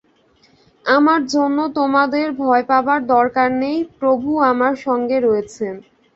[0.85, 5.73] আমার জন্য তোমাদের ভয় পাবার দরকার নেই, প্রভু আমার সঙ্গে রয়েছেন।